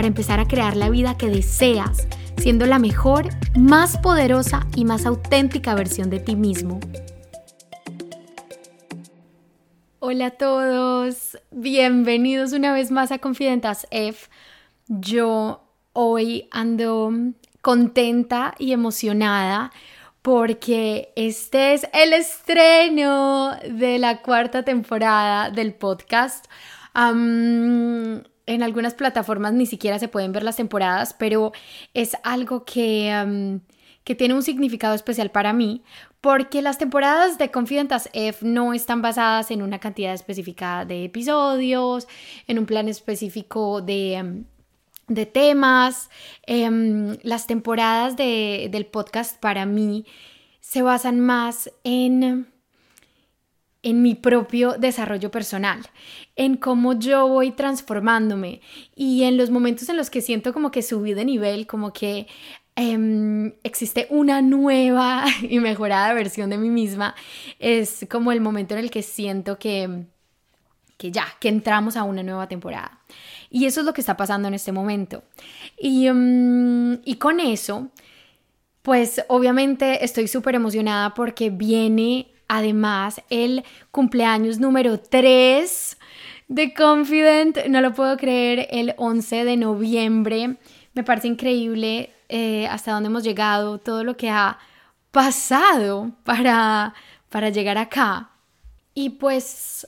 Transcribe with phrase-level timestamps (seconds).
[0.00, 2.08] para empezar a crear la vida que deseas,
[2.38, 6.80] siendo la mejor, más poderosa y más auténtica versión de ti mismo.
[9.98, 14.30] Hola a todos, bienvenidos una vez más a Confidentas F.
[14.88, 17.12] Yo hoy ando
[17.60, 19.70] contenta y emocionada
[20.22, 26.46] porque este es el estreno de la cuarta temporada del podcast.
[28.50, 31.52] En algunas plataformas ni siquiera se pueden ver las temporadas, pero
[31.94, 33.60] es algo que,
[34.04, 35.82] que tiene un significado especial para mí
[36.20, 42.06] porque las temporadas de Confidentas F no están basadas en una cantidad específica de episodios,
[42.46, 44.44] en un plan específico de
[45.10, 46.08] de temas.
[46.46, 50.06] Em, las temporadas del podcast para mí
[50.60, 52.50] se basan más en,
[53.82, 55.80] en mi propio desarrollo personal,
[56.36, 58.60] en cómo yo voy transformándome
[58.94, 62.26] y en los momentos en los que siento como que subí de nivel, como que
[62.76, 67.14] em, existe una nueva y mejorada versión de mí misma,
[67.58, 70.04] es como el momento en el que siento que,
[70.98, 73.00] que ya, que entramos a una nueva temporada.
[73.48, 75.24] Y eso es lo que está pasando en este momento.
[75.76, 77.88] Y, mm, y con eso,
[78.82, 85.96] pues obviamente estoy súper emocionada porque viene además el cumpleaños número 3
[86.48, 87.66] de Confident.
[87.68, 90.56] No lo puedo creer, el 11 de noviembre.
[90.92, 94.58] Me parece increíble eh, hasta dónde hemos llegado, todo lo que ha
[95.12, 96.92] pasado para,
[97.28, 98.30] para llegar acá.
[98.94, 99.86] Y pues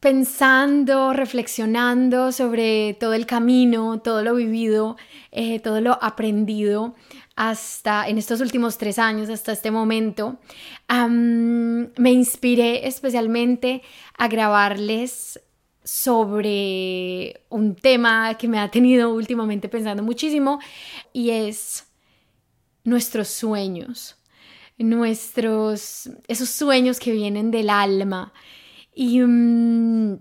[0.00, 4.96] pensando, reflexionando sobre todo el camino, todo lo vivido,
[5.30, 6.96] eh, todo lo aprendido
[7.36, 10.38] hasta en estos últimos tres años, hasta este momento,
[10.88, 13.82] me inspiré especialmente
[14.16, 15.40] a grabarles
[15.84, 20.60] sobre un tema que me ha tenido últimamente pensando muchísimo
[21.12, 21.86] y es
[22.84, 24.16] nuestros sueños,
[24.78, 28.32] nuestros, esos sueños que vienen del alma,
[28.94, 30.18] y, mm,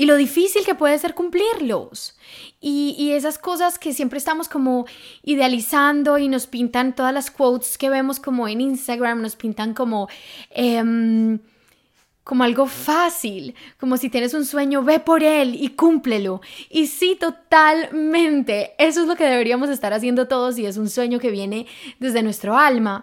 [0.00, 2.16] y lo difícil que puede ser cumplirlos.
[2.60, 4.86] Y, y, esas cosas que siempre estamos como
[5.24, 10.08] idealizando y nos pintan todas las quotes que vemos como en Instagram, nos pintan como...
[10.50, 11.40] Em,
[12.28, 16.42] como algo fácil, como si tienes un sueño, ve por él y cúmplelo.
[16.68, 21.20] Y sí, totalmente, eso es lo que deberíamos estar haciendo todos y es un sueño
[21.20, 21.66] que viene
[22.00, 23.02] desde nuestro alma.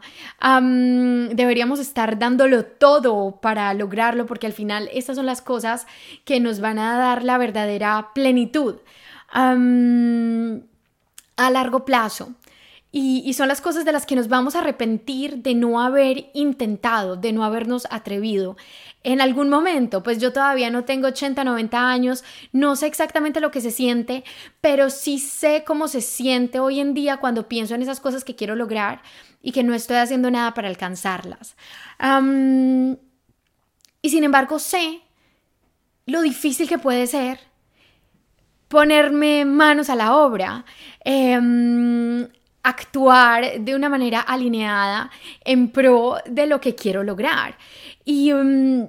[0.51, 5.87] deberíamos estar dándolo todo para lograrlo porque al final estas son las cosas
[6.23, 8.75] que nos van a dar la verdadera plenitud
[9.31, 9.55] a
[11.49, 12.35] largo plazo.
[12.97, 17.17] Y, son las cosas de las que nos vamos a arrepentir de no haber intentado,
[17.17, 18.55] de no habernos atrevido
[19.03, 20.01] en algún momento.
[20.01, 22.23] Pues yo todavía no tengo 80, 90 años,
[22.53, 24.23] no sé exactamente lo que se siente,
[24.61, 28.37] pero sí sé cómo se siente hoy en día cuando pienso en esas cosas que
[28.37, 29.01] quiero lograr
[29.41, 31.57] y que no estoy haciendo nada para alcanzarlas.
[34.01, 35.01] y sin embargo sé
[36.05, 37.39] lo difícil que puede ser
[38.69, 40.63] ponerme manos a la obra.
[41.03, 42.25] Em,
[42.65, 45.11] actuar de una manera alineada
[45.43, 47.57] en pro de lo que quiero lograr.
[48.03, 48.87] Y um,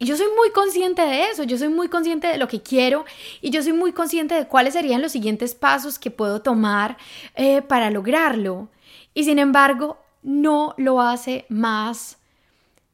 [0.00, 3.04] yo soy muy consciente de eso, yo soy muy consciente de lo que quiero
[3.40, 6.96] y yo soy muy consciente de cuáles serían los siguientes pasos que puedo tomar
[7.36, 8.68] eh, para lograrlo.
[9.14, 12.18] Y sin embargo, no lo hace más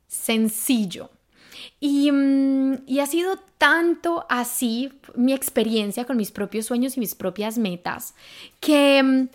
[0.06, 1.10] sencillo.
[1.78, 7.14] Y, um, y, ha sido tanto así mi experiencia con mis propios sueños y mis
[7.14, 8.14] propias metas
[8.60, 9.28] que um,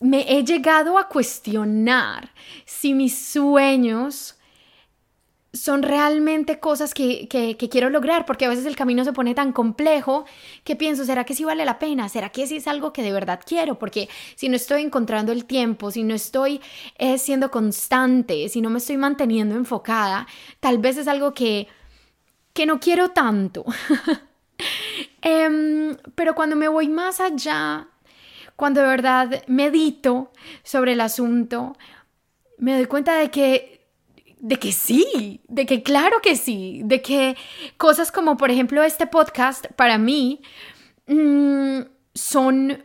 [0.00, 2.32] me he llegado a cuestionar
[2.64, 4.36] si mis sueños
[5.56, 7.28] son realmente cosas que,
[7.70, 10.26] quiero lograr, porque a veces el camino se pone tan complejo
[10.64, 12.08] que pienso, ¿será que sí vale la pena?
[12.08, 13.78] ¿Será que sí es algo que de verdad quiero?
[13.78, 16.60] Porque si no estoy encontrando el tiempo, si no estoy
[16.98, 20.26] eh, siendo constante, si no me estoy manteniendo enfocada,
[20.60, 21.68] tal vez es algo que,
[22.52, 23.64] que no quiero tanto.
[25.20, 27.88] Em, pero cuando me voy más allá
[28.56, 30.32] cuando de verdad medito
[30.62, 31.76] sobre el asunto,
[32.58, 33.76] me doy cuenta de que
[34.38, 37.36] de que sí, de que claro que sí, de que
[37.78, 40.42] cosas como por ejemplo este podcast para mí
[41.06, 41.80] mm,
[42.14, 42.84] son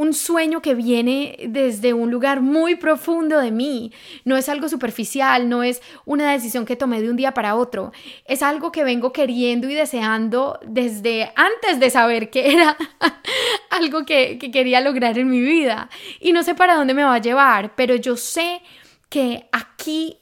[0.00, 3.92] un sueño que viene desde un lugar muy profundo de mí.
[4.24, 7.92] No es algo superficial, no es una decisión que tomé de un día para otro.
[8.24, 12.78] Es algo que vengo queriendo y deseando desde antes de saber que era
[13.70, 15.90] algo que, que quería lograr en mi vida.
[16.18, 18.62] Y no sé para dónde me va a llevar, pero yo sé
[19.10, 20.16] que aquí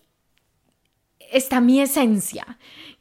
[1.31, 2.59] está mi esencia,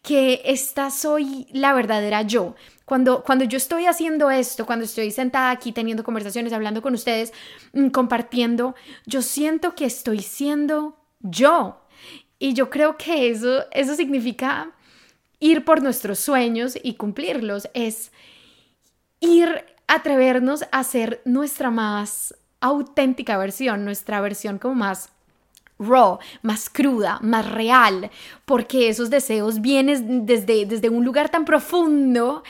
[0.07, 2.55] que esta soy la verdadera yo
[2.87, 7.33] cuando, cuando yo estoy haciendo esto, cuando estoy sentada aquí teniendo conversaciones, hablando con ustedes,
[7.73, 8.75] mm, compartiendo,
[9.05, 11.81] yo siento que estoy siendo yo.
[12.39, 14.71] Y yo creo que eso, eso significa
[15.41, 17.67] ir por nuestros sueños y cumplirlos.
[17.73, 18.13] Es
[19.19, 25.09] ir, atrevernos a ser nuestra más auténtica versión, nuestra versión como más
[25.79, 28.09] raw, más cruda, más real,
[28.45, 32.43] porque esos deseos vienen desde, desde un lugar tan profundo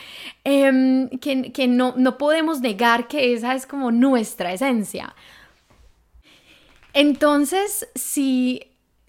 [0.44, 5.14] em, que, que no, no podemos negar que esa es como nuestra esencia.
[6.94, 8.67] Entonces, si,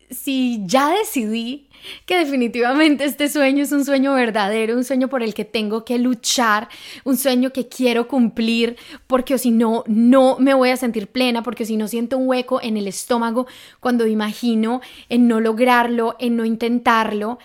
[0.10, 1.70] si ya decidí
[2.06, 5.98] que definitivamente este sueño es un sueño verdadero, un sueño por el que tengo que
[5.98, 6.68] luchar,
[7.04, 8.78] un sueño que quiero cumplir,
[9.08, 12.60] porque si no, no me voy a sentir plena, porque si no siento un hueco
[12.62, 13.48] en el estómago
[13.80, 17.40] cuando imagino en no lograrlo, en no intentarlo.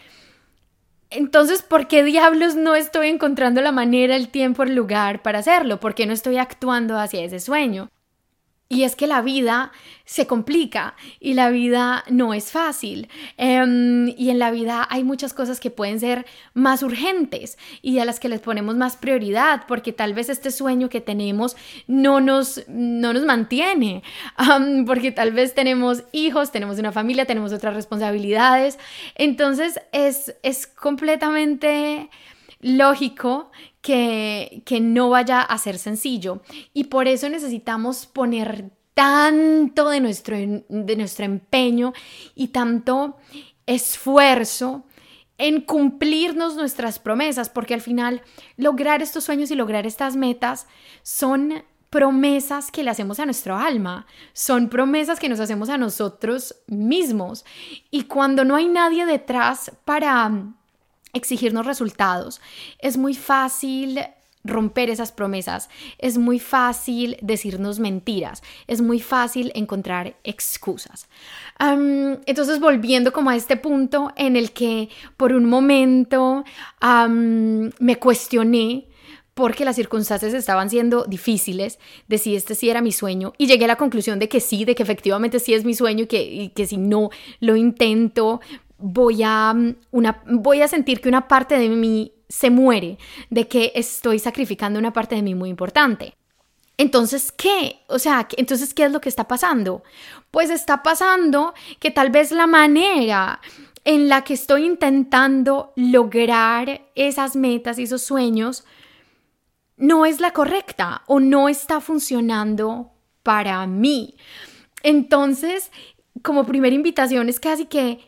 [1.11, 5.79] Entonces, ¿por qué diablos no estoy encontrando la manera, el tiempo, el lugar para hacerlo?
[5.79, 7.89] ¿Por qué no estoy actuando hacia ese sueño?
[8.69, 9.73] Y es que la vida
[10.07, 13.09] se complica y la vida no es fácil.
[13.37, 18.05] Em, y en la vida hay muchas cosas que pueden ser más urgentes y a
[18.05, 21.57] las que les ponemos más prioridad porque tal vez este sueño que tenemos
[21.87, 24.03] no nos, no nos mantiene.
[24.87, 28.79] porque tal vez tenemos hijos, tenemos una familia, tenemos otras responsabilidades.
[29.15, 32.09] Entonces es, es completamente
[32.65, 33.51] lógico
[33.83, 36.41] que, que no vaya a ser sencillo.
[36.73, 41.93] Y por eso necesitamos poner tanto de nuestro, de nuestro empeño
[42.35, 43.19] y tanto
[43.67, 44.87] esfuerzo
[45.37, 48.23] en cumplirnos nuestras promesas, porque al final
[48.57, 50.67] lograr estos sueños y lograr estas metas
[51.03, 56.57] son promesas que le hacemos a nuestro alma, son promesas que nos hacemos a nosotros
[56.67, 57.45] mismos.
[57.91, 60.55] Y cuando no hay nadie detrás para
[61.15, 62.41] exigirnos resultados.
[62.79, 64.01] Es muy fácil
[64.45, 71.09] romper esas promesas, es muy fácil decirnos mentiras, es muy fácil encontrar excusas.
[71.59, 76.45] entonces, volviendo como a este punto en el que por un momento
[76.83, 78.87] me cuestioné
[79.35, 83.65] porque las circunstancias estaban siendo difíciles, de si este sí era mi sueño y llegué
[83.65, 86.49] a la conclusión de que sí, de que efectivamente sí es mi sueño que, y
[86.51, 88.41] que si no lo intento,
[88.79, 92.99] voy a, mm, una, voy a sentir que una parte de mí se muere,
[93.31, 96.15] de que estoy sacrificando una parte de mí muy importante.
[96.77, 97.81] Entonces, ¿qué?
[97.87, 99.85] O sea, entonces, ¿qué es lo que está pasando?
[100.31, 103.41] Pues está pasando que tal vez la manera
[103.85, 108.65] en la que estoy intentando lograr esas metas y esos sueños
[109.77, 112.93] no es la correcta o no está funcionando
[113.23, 114.17] para mí.
[114.83, 115.71] Entonces,
[116.23, 118.01] como primera invitación es casi que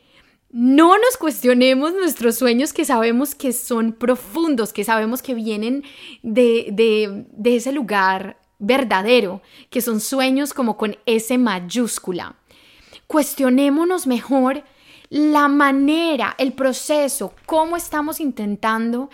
[0.57, 5.85] no nos cuestionemos nuestros sueños que sabemos que son profundos, que sabemos que vienen
[6.23, 12.37] de, ese lugar verdadero, que son sueños como con S mayúscula.
[13.07, 14.65] Cuestionémonos mejor
[15.11, 19.11] la manera, el proceso, cómo estamos intentando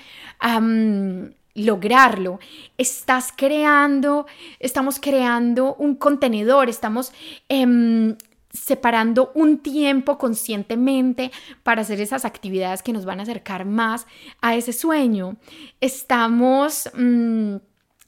[1.54, 2.38] lograrlo.
[2.78, 4.26] Estás creando,
[4.60, 7.12] estamos creando un contenedor, estamos
[7.48, 8.16] em,
[8.52, 11.30] separando un tiempo conscientemente
[11.62, 14.06] para hacer esas actividades que nos van a acercar más
[14.40, 15.36] a ese sueño.
[15.80, 16.90] Estamos...
[16.94, 17.56] Mm,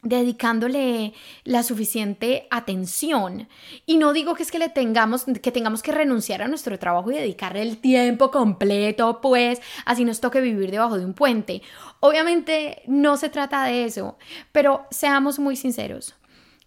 [0.05, 3.49] dedicándole la suficiente atención.
[3.87, 7.11] Y no digo que es que le tengamos que tengamos que renunciar a nuestro trabajo
[7.11, 11.63] y dedicarle el tiempo completo, pues así nos toque vivir debajo de un puente.
[12.01, 14.19] Obviamente no se trata de eso,
[14.53, 16.15] pero seamos muy sinceros.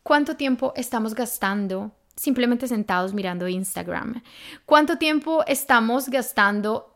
[0.04, 4.22] ¿Cuánto tiempo estamos gastando simplemente sentados mirando Instagram?
[4.66, 6.94] ¿Cuánto tiempo estamos gastando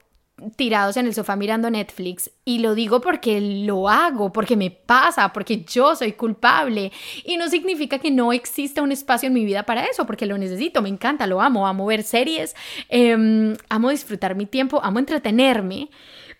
[0.56, 5.32] tirados en el sofá mirando Netflix y lo digo porque lo hago, porque me pasa,
[5.34, 6.92] porque yo soy culpable
[7.24, 10.38] y no significa que no exista un espacio en mi vida para eso, porque lo
[10.38, 12.56] necesito, me encanta, lo amo, amo ver series,
[12.90, 15.90] em, amo disfrutar mi tiempo, amo entretenerme,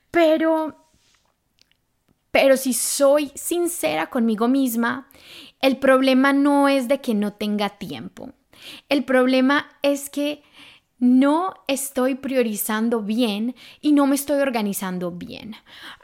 [0.10, 0.78] pero
[2.32, 5.10] pero si soy sincera conmigo misma,
[5.60, 8.32] el problema no es de que no tenga tiempo.
[8.90, 10.44] El problema es que
[11.02, 15.56] no estoy priorizando bien y no me estoy organizando bien.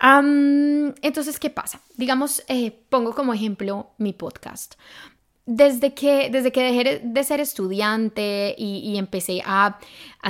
[0.01, 1.81] entonces, ¿qué pasa?
[1.95, 4.73] Digamos, eh, pongo como ejemplo mi podcast.
[5.47, 9.79] Desde que, desde que dejé de ser estudiante y, empecé a,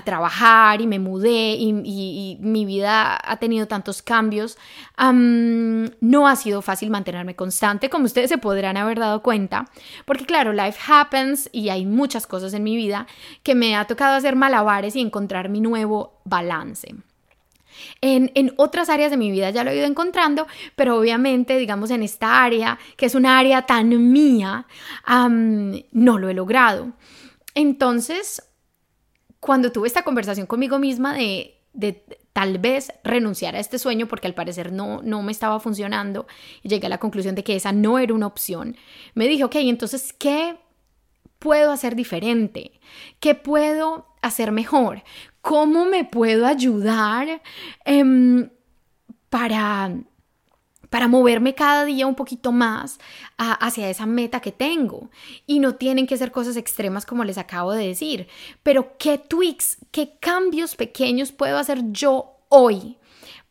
[0.06, 4.60] trabajar y me mudé y, mi vida ha tenido tantos cambios,
[5.00, 9.66] no ha sido fácil mantenerme constante, como ustedes se podrán haber dado cuenta,
[10.06, 13.08] porque claro, life happens y hay muchas cosas en mi vida
[13.42, 16.94] que me ha tocado hacer malabares y encontrar mi nuevo balance.
[18.02, 22.04] En, otras áreas de mi vida ya lo he ido encontrando, pero obviamente, digamos, en
[22.04, 24.68] esta área, que es una área tan mía,
[25.08, 26.94] no lo he logrado.
[27.54, 28.42] Entonces,
[29.40, 31.54] cuando tuve esta conversación conmigo misma de,
[32.34, 36.28] tal vez renunciar a este sueño porque al parecer no, no me estaba funcionando
[36.64, 38.76] llegué a la conclusión de que esa no era una opción,
[39.14, 40.58] me dije, ok, entonces, ¿qué
[41.40, 42.80] puedo hacer diferente?
[43.20, 45.04] ¿Qué puedo hacer mejor?
[45.42, 47.42] ¿Cómo me puedo ayudar
[47.86, 48.50] em,
[49.30, 49.96] para,
[50.90, 53.00] para moverme cada día un poquito más
[53.38, 55.10] hacia esa meta que tengo?
[55.46, 58.28] Y no tienen que ser cosas extremas como les acabo de decir,
[58.64, 62.97] pero ¿qué tweaks, qué cambios pequeños puedo hacer yo hoy?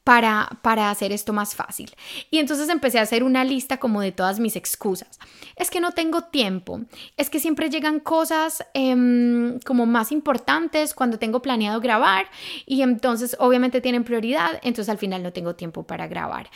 [0.07, 1.91] Para, hacer esto más fácil.
[2.31, 5.19] Y entonces empecé a hacer una lista como de todas mis excusas.
[5.57, 6.83] Es que no tengo tiempo,
[7.17, 12.27] es que siempre llegan cosas em, como más importantes cuando tengo planeado grabar
[12.67, 16.51] y entonces obviamente tienen prioridad, entonces al final no tengo tiempo para grabar.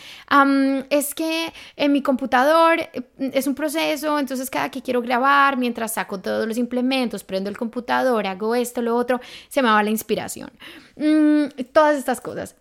[0.91, 5.95] es que en mi computador eh, es un proceso, entonces cada que quiero grabar, mientras
[5.95, 9.91] saco todos los implementos, prendo el computador, hago esto, lo otro, se me va la
[9.91, 10.53] inspiración.
[10.95, 12.55] Mm, todas estas cosas.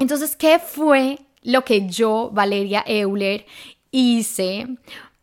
[0.00, 3.44] Entonces, ¿qué fue lo que yo, Valeria Euler,
[3.90, 4.66] hice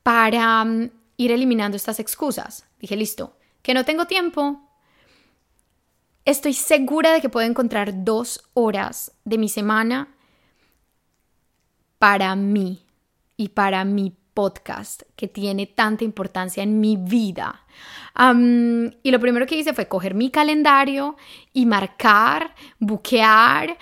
[0.04, 2.64] para mm, ir eliminando estas excusas?
[2.80, 4.62] Dije, listo, que no tengo tiempo.
[6.26, 10.14] Estoy segura de que puedo encontrar dos horas de mi semana
[11.98, 12.86] para mí
[13.36, 17.66] y para mi podcast que tiene tanta importancia en mi vida.
[19.04, 21.16] y lo primero que hice fue coger mi calendario
[21.54, 23.78] y marcar, buquear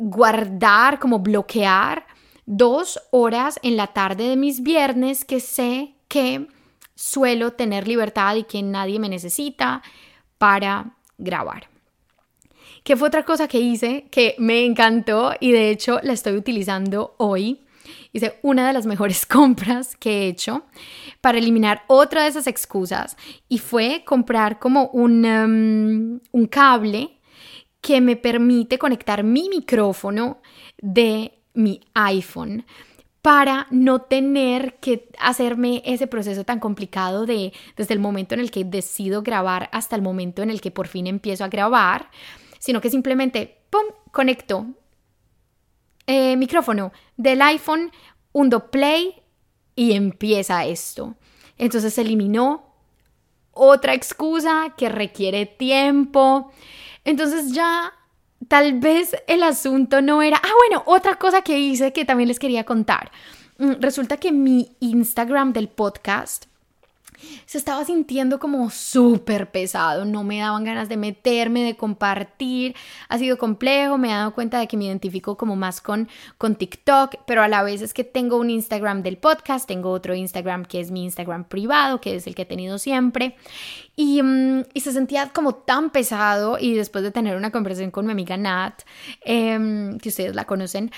[0.00, 2.06] guardar, como bloquear
[2.46, 6.48] dos horas en la tarde de mis viernes que sé que
[6.94, 9.82] suelo tener libertad y que nadie me necesita
[10.38, 11.68] para grabar.
[12.82, 17.14] ¿Qué fue otra cosa que hice que me encantó y de hecho la estoy utilizando
[17.18, 17.60] hoy?
[18.12, 20.64] Hice una de las mejores compras que he hecho
[21.20, 23.18] para eliminar otra de esas excusas
[23.50, 27.19] y fue comprar como un, um, un cable
[27.80, 30.40] que me permite conectar mi micrófono
[30.78, 32.64] de mi iPhone
[33.22, 38.50] para no tener que hacerme ese proceso tan complicado de desde el momento en el
[38.50, 42.10] que decido grabar hasta el momento en el que por fin empiezo a grabar,
[42.58, 43.58] sino que simplemente,
[44.10, 44.66] conecto
[46.06, 47.92] eh, micrófono del iPhone,
[48.32, 49.14] hundo play
[49.76, 51.14] y empieza esto.
[51.58, 52.74] Entonces eliminó
[53.52, 56.52] otra excusa que requiere tiempo.
[57.10, 57.92] Entonces ya
[58.46, 60.36] tal vez el asunto no era...
[60.36, 63.10] Ah, bueno, otra cosa que hice que también les quería contar.
[63.58, 66.46] Mm, resulta que mi Instagram del podcast
[67.46, 72.74] se estaba sintiendo como súper pesado, no me daban ganas de meterme, de compartir,
[73.08, 76.08] ha sido complejo, me he dado cuenta de que me identifico como más con,
[76.38, 80.14] con TikTok, pero a la vez es que tengo un Instagram del podcast, tengo otro
[80.14, 83.36] Instagram que es mi Instagram privado, que es el que he tenido siempre,
[83.96, 88.12] y, mm, se sentía como tan pesado y después de tener una conversación con mi
[88.12, 88.82] amiga Nat,
[89.22, 90.90] em, que ustedes la conocen,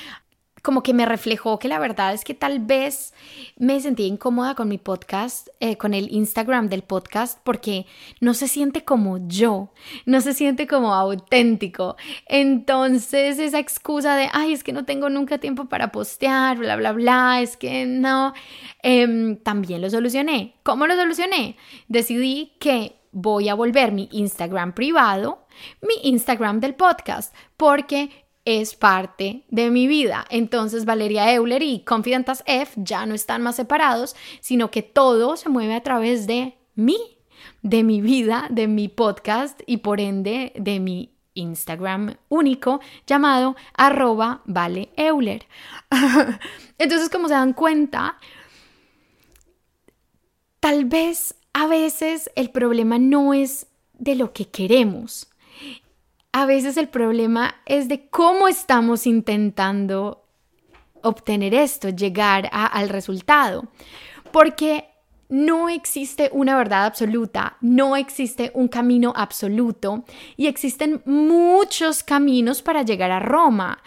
[0.63, 3.13] como que me reflejó que la verdad es que tal vez
[3.59, 7.87] me sentí incómoda con mi podcast, eh, con el Instagram del podcast, porque
[8.21, 9.73] no se siente como yo,
[10.07, 11.97] no se siente como auténtico.
[12.27, 16.93] Entonces esa excusa de, ay, es que no tengo nunca tiempo para postear, bla, bla,
[16.93, 18.33] bla, es que no,
[18.83, 20.55] em, también lo solucioné.
[20.63, 21.57] ¿Cómo lo solucioné?
[21.89, 25.45] Decidí que voy a volver mi Instagram privado,
[25.81, 30.25] mi Instagram del podcast, porque es parte de mi vida.
[30.31, 35.49] Entonces Valeria Euler y Confidentas F ya no están más separados, sino que todo se
[35.49, 36.99] mueve a través de mí,
[37.63, 44.43] de mi vida, de mi podcast y por ende de mi Instagram único llamado arroba
[44.45, 45.47] Vale Euler.
[46.79, 48.19] Entonces, como se dan cuenta,
[50.61, 55.32] tal vez a veces el problema no es de lo que queremos,
[56.33, 60.25] a veces el problema es de cómo estamos intentando
[61.03, 63.69] obtener esto, llegar al resultado.
[64.33, 64.92] Porque
[65.33, 70.05] no existe una verdad absoluta, no existe un camino absoluto
[70.37, 73.79] y existen muchos caminos para llegar a Roma.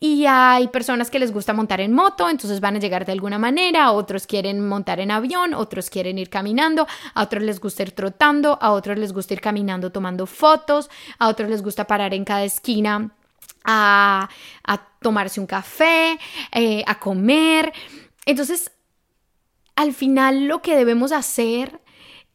[0.00, 3.38] Y hay personas que les gusta montar en moto, entonces van a llegar de alguna
[3.38, 7.92] manera, otros quieren montar en avión, otros quieren ir caminando, a otros les gusta ir
[7.92, 12.24] trotando, a otros les gusta ir caminando tomando fotos, a otros les gusta parar en
[12.24, 13.10] cada esquina
[13.62, 14.30] a,
[15.02, 16.18] tomarse un café,
[16.50, 17.74] eh, a comer.
[18.24, 18.70] Entonces,
[19.76, 21.80] al final lo que debemos hacer,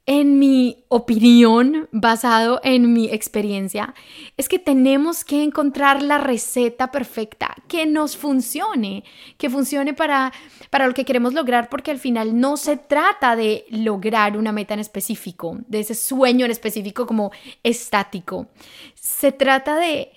[0.05, 3.93] en mi opinión, basado en mi experiencia,
[4.37, 9.03] es que tenemos que encontrar la receta perfecta que nos funcione,
[9.37, 10.33] que funcione para,
[10.71, 14.73] para lo que queremos lograr, porque al final no se trata de lograr una meta
[14.73, 17.31] en específico, de ese sueño en específico como
[17.61, 18.47] estático.
[18.95, 20.11] Se trata de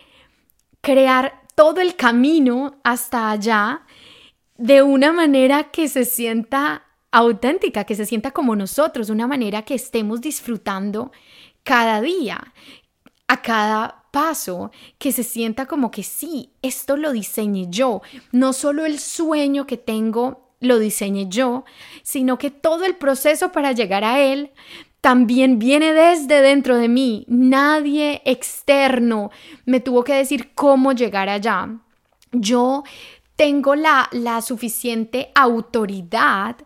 [0.81, 3.83] crear todo el camino hasta allá
[4.57, 9.75] de una manera que se sienta auténtica, que se sienta como nosotros, una manera que
[9.75, 11.13] estemos disfrutando
[11.63, 12.53] cada día,
[13.29, 18.03] a cada paso, que se sienta como que sí, esto lo diseñé yo,
[18.33, 21.65] no solo el sueño que tengo lo diseñé yo,
[22.03, 24.53] sino que todo el proceso para llegar a él
[25.01, 27.25] también viene desde dentro de mí.
[27.27, 29.31] Nadie externo
[29.65, 31.69] me tuvo que decir cómo llegar allá.
[32.31, 32.85] Yo
[33.35, 36.57] tengo la, la suficiente autoridad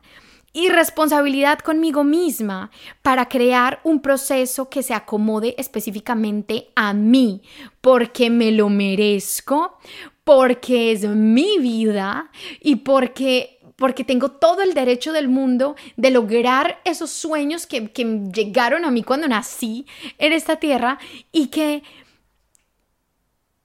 [0.57, 2.71] y responsabilidad conmigo misma
[3.03, 7.43] para crear un proceso que se acomode específicamente a mí,
[7.83, 9.77] porque me lo merezco,
[10.25, 12.31] porque es mi vida
[12.63, 18.05] y porque porque tengo todo el derecho del mundo de lograr esos sueños que, que,
[18.33, 19.87] llegaron a mí cuando nací
[20.17, 20.99] en esta tierra
[21.33, 21.83] y que,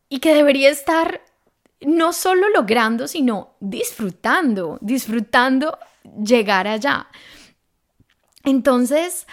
[0.10, 1.22] y que debería estar
[1.80, 5.78] no solo logrando, sino disfrutando, disfrutando
[6.24, 7.08] llegar allá.
[8.44, 9.28] Entonces,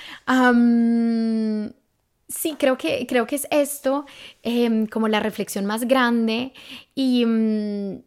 [2.29, 4.05] sí, creo que, creo que es esto
[4.43, 6.53] em, como la reflexión más grande
[6.95, 8.03] y, mm,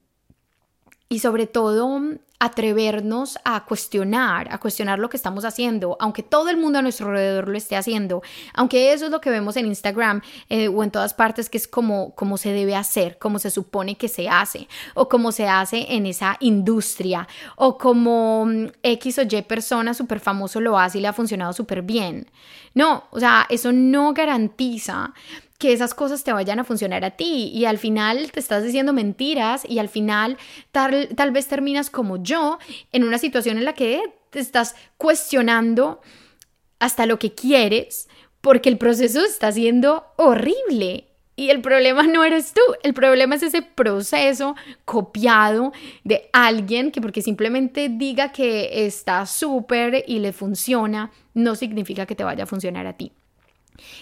[1.12, 2.00] y sobre todo
[2.39, 7.08] atrevernos a cuestionar, a cuestionar lo que estamos haciendo, aunque todo el mundo a nuestro
[7.08, 10.89] alrededor lo esté haciendo, aunque eso es lo que vemos en Instagram eh, o en
[10.89, 15.10] todas partes, que es como, se debe hacer, como se supone que se hace, o
[15.10, 20.62] como se hace en esa industria, o como mm, X o Y persona súper famoso
[20.62, 22.32] lo hace y le ha funcionado súper bien.
[22.74, 25.13] No, o sea, eso no garantiza
[25.62, 28.93] que esas cosas te vayan a funcionar a ti y al final te estás diciendo
[28.93, 30.39] mentiras y al final
[30.71, 32.58] tal, tal vez terminas como yo
[32.91, 36.02] en una situación en la que te estás cuestionando
[36.80, 38.10] hasta lo que quieres
[38.41, 41.10] porque el proceso está siendo horrible.
[41.36, 47.02] Y el problema no eres tú, el problema es ese proceso copiado de alguien que
[47.02, 52.47] porque simplemente diga que está súper y le funciona, no significa que te vaya a
[52.47, 53.12] funcionar a ti.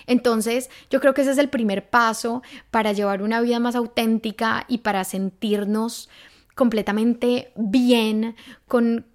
[0.07, 4.65] Entonces, yo creo que ese es el primer paso para llevar una vida más auténtica
[4.67, 6.09] y para sentirnos
[6.55, 8.35] completamente bien
[8.67, 9.05] con,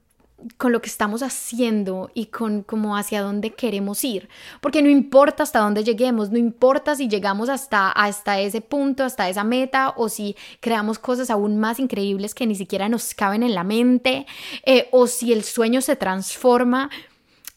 [0.56, 4.28] con lo que estamos haciendo y con como hacia dónde queremos ir.
[4.60, 9.28] Porque no importa hasta dónde lleguemos, no importa si llegamos hasta, hasta ese punto, hasta
[9.28, 13.54] esa meta, o si creamos cosas aún más increíbles que ni siquiera nos caben en
[13.54, 14.26] la mente,
[14.64, 16.90] eh, o si el sueño se transforma.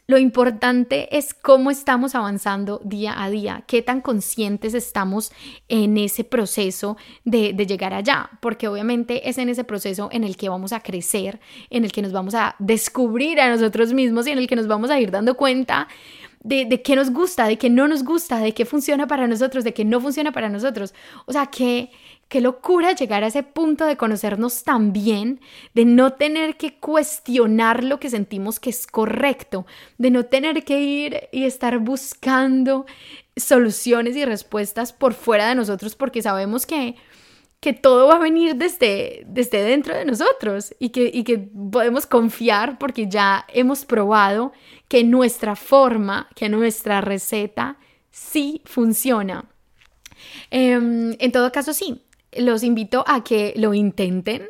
[0.09, 5.33] Lo importante es cómo estamos avanzando día a día, qué tan conscientes estamos
[5.67, 10.47] en ese proceso de, llegar allá, porque obviamente es en ese proceso en el que
[10.47, 14.37] vamos a crecer, en el que nos vamos a descubrir a nosotros mismos y en
[14.37, 15.89] el que nos vamos a ir dando cuenta
[16.41, 19.65] de, de, qué nos gusta, de qué no nos gusta, de qué funciona para nosotros,
[19.65, 20.93] de qué no funciona para nosotros.
[21.25, 21.91] O sea, que
[22.29, 25.39] Qué locura llegar a ese punto de conocernos tan bien,
[25.73, 29.65] de no tener que cuestionar lo que sentimos que es correcto,
[29.97, 32.85] de no tener que ir y estar buscando
[33.37, 36.95] soluciones y respuestas por fuera de nosotros porque sabemos que,
[37.61, 42.05] que todo va a venir desde, desde dentro de nosotros y que, y que podemos
[42.05, 44.51] confiar porque ya hemos probado
[44.89, 47.77] que nuestra forma, que nuestra receta
[48.11, 49.45] sí funciona.
[50.49, 52.01] Em, en todo caso, sí,
[52.39, 54.49] los invito a que lo intenten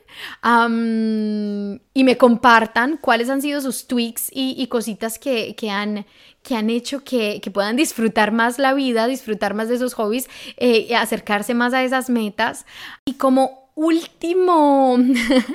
[1.93, 6.05] y me compartan cuáles han sido sus tweaks y, cositas que, han,
[6.43, 10.95] que han hecho que, puedan disfrutar más la vida, disfrutar más de esos hobbies, eh,
[10.95, 12.65] acercarse más a esas metas.
[13.05, 14.97] Y como último,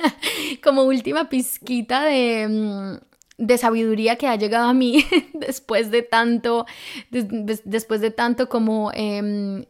[0.63, 6.65] como última pizquita de mm, de sabiduría que ha llegado a mí después de tanto,
[7.09, 9.65] después de tanto como em,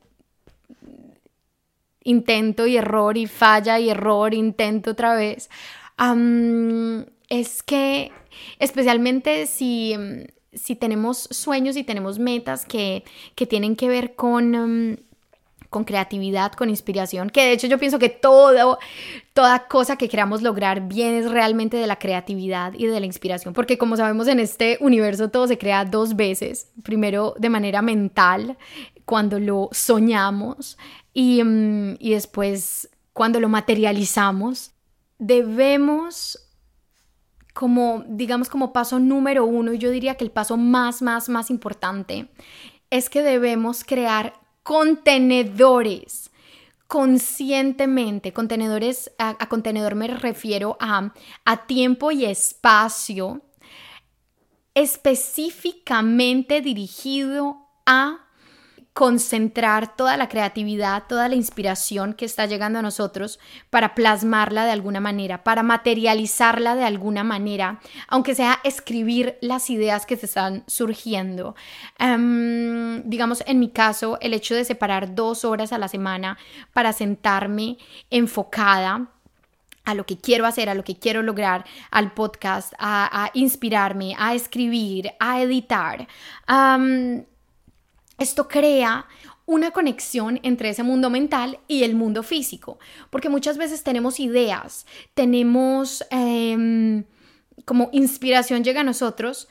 [2.03, 5.49] intento y error y falla y error, intento otra vez,
[7.29, 8.11] es que
[8.59, 9.95] especialmente si,
[10.53, 13.03] si tenemos sueños y tenemos metas que,
[13.35, 14.99] que tienen que ver con...
[15.69, 18.77] Con creatividad, con inspiración, que de hecho yo pienso que todo,
[19.33, 23.79] toda cosa que queramos lograr viene realmente de la creatividad y de la inspiración, porque
[23.79, 28.55] como sabemos en este universo todo se crea dos veces, primero de manera mental,
[29.05, 30.77] cuando lo soñamos,
[31.13, 34.71] y, mm, y después cuando lo materializamos,
[35.19, 36.39] debemos
[37.53, 41.51] como, digamos, como paso número uno, y yo diría que el paso más, más, más
[41.51, 42.29] importante,
[42.89, 46.31] es que debemos crear contenedores
[46.87, 48.33] conscientemente.
[48.33, 51.13] Contenedores, a, contenedor me refiero a,
[51.45, 53.41] a tiempo y espacio
[54.73, 58.22] específicamente dirigido a
[58.93, 63.39] concentrar toda la creatividad, toda la inspiración que está llegando a nosotros
[63.71, 70.05] para plasmarla de alguna manera, para materializarla de alguna manera, aunque sea escribir las ideas
[70.05, 71.55] que se están surgiendo.
[71.97, 76.37] Em, digamos, en mi caso, el hecho de separar dos horas a la semana
[76.71, 77.77] para sentarme
[78.11, 79.07] enfocada
[79.85, 84.33] a lo que quiero hacer, a lo que quiero lograr, al podcast, a, inspirarme, a
[84.33, 86.07] escribir, a editar.
[88.17, 89.07] Esto crea
[89.45, 94.85] una conexión entre ese mundo mental y el mundo físico, porque muchas veces tenemos ideas,
[95.13, 97.03] tenemos em,
[97.65, 99.47] como inspiración llega a nosotros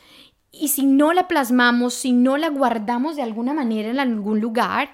[0.50, 4.92] y si no la plasmamos, si no la guardamos de alguna manera en algún lugar,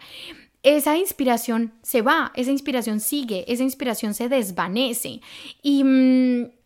[0.62, 5.20] esa inspiración se va, esa inspiración sigue, esa inspiración se desvanece.
[5.62, 5.84] Y...
[5.84, 6.57] Mm,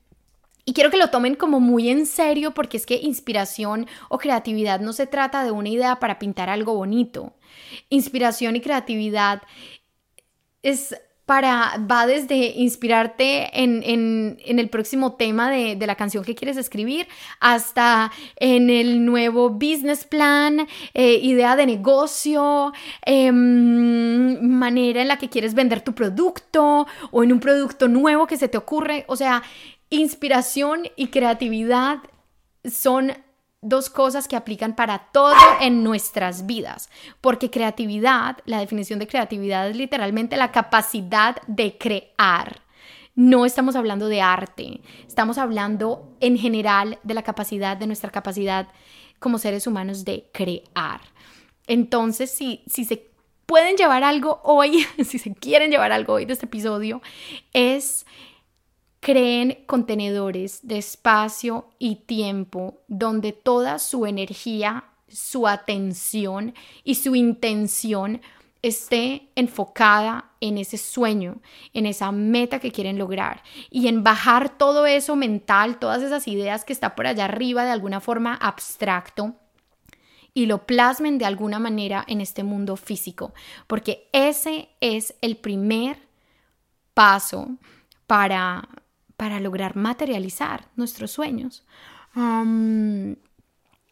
[0.65, 4.81] y quiero que lo tomen como muy en serio porque es que inspiración o creatividad
[4.81, 7.35] no se trata de una idea para pintar algo bonito.
[7.89, 9.43] Inspiración y creatividad
[10.63, 10.95] es
[11.27, 17.07] para, va desde inspirarte en, el próximo tema de, la canción que quieres escribir
[17.41, 22.73] hasta en el nuevo business plan, eh, idea de negocio,
[23.05, 28.37] em, manera en la que quieres vender tu producto o en un producto nuevo que
[28.37, 29.05] se te ocurre.
[29.07, 29.43] O sea,
[29.93, 31.99] Inspiración y creatividad
[32.65, 33.13] son
[33.61, 36.89] dos cosas que aplican para todo en nuestras vidas,
[37.21, 42.63] porque creatividad, la definición de creatividad es literalmente la capacidad de crear.
[43.15, 48.69] No estamos hablando de arte, estamos hablando en general de la capacidad, de nuestra capacidad
[49.19, 51.03] como seres humanos de crear.
[51.67, 53.11] Entonces, si, si se
[53.45, 57.03] pueden llevar algo hoy, si se quieren llevar algo hoy de este episodio,
[57.53, 58.07] es
[59.03, 68.23] creen contenedores de espacio y tiempo donde toda su energía, su atención y su intención
[68.63, 71.41] esté enfocada en ese sueño,
[71.75, 76.65] en esa meta que quieren lograr y en bajar todo eso mental, todas esas ideas
[76.65, 79.35] que está por allá arriba de alguna forma abstracto
[80.33, 83.35] y lo plasmen de alguna manera en este mundo físico,
[83.67, 85.99] porque ese es el primer
[86.95, 87.49] paso
[88.07, 88.69] para
[89.23, 91.65] para lograr materializar nuestros sueños.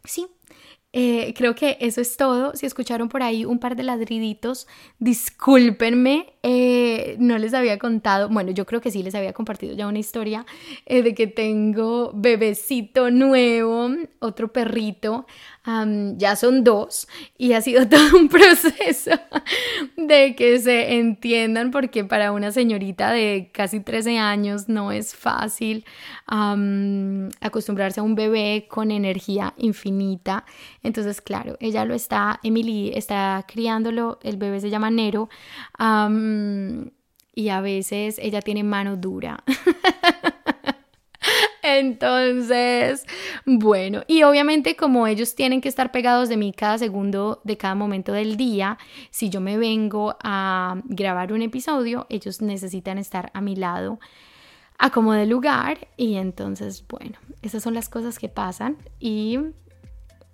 [0.03, 0.27] sí,
[0.93, 2.57] eh, creo que eso es todo.
[2.57, 4.67] Si escucharon por ahí un par de ladriditos,
[4.99, 9.87] discúlpenme, eh, no les había contado, bueno, yo creo que sí les había compartido ya
[9.87, 10.47] una historia
[10.87, 15.27] eh, de que tengo bebecito nuevo, otro perrito
[16.17, 19.11] ya son dos y ha sido todo un proceso
[19.97, 25.85] de que se entiendan porque para una señorita de casi 13 años no es fácil
[27.41, 30.45] acostumbrarse a un bebé con energía infinita.
[30.83, 35.29] Entonces, claro, ella lo está, Emily está criándolo, el bebé se llama Nero.
[37.35, 39.45] Y a veces ella tiene mano dura.
[41.63, 43.05] Entonces,
[43.45, 47.75] bueno, y obviamente como ellos tienen que estar pegados de mí cada segundo de cada
[47.75, 48.79] momento del día,
[49.11, 54.01] si yo me vengo a grabar un episodio, ellos necesitan estar a mi lado
[54.79, 59.39] a como de lugar y entonces, bueno, esas son las cosas que pasan y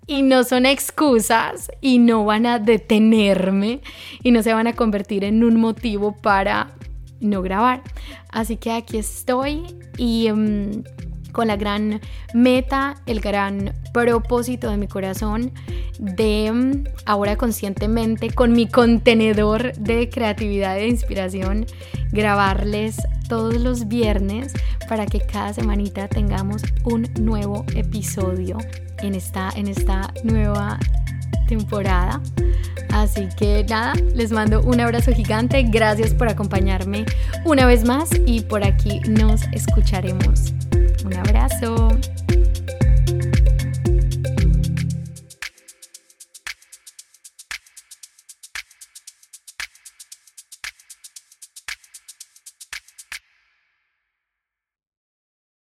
[0.07, 3.81] y no son excusas y no van a detenerme
[4.23, 6.75] y no se van a convertir en un motivo para
[7.19, 7.83] no grabar.
[8.29, 9.63] Así que aquí estoy
[9.97, 10.83] y mm,
[11.33, 11.99] con la gran
[12.33, 15.51] meta, el gran propósito de mi corazón
[15.99, 21.65] de mm, ahora conscientemente con mi contenedor de creatividad e inspiración
[22.11, 22.95] grabarles
[23.27, 24.53] todos los viernes
[24.87, 28.57] para que cada semanita tengamos un nuevo episodio
[29.01, 30.79] en esta, en esta nueva
[31.47, 32.21] temporada.
[32.89, 37.05] Así que nada, les mando un abrazo gigante, gracias por acompañarme
[37.45, 40.53] una vez más y por aquí nos escucharemos.
[41.05, 41.89] Un abrazo.